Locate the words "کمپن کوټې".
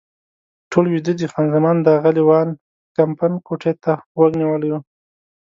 2.97-3.73